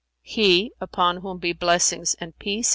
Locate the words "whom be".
1.17-1.53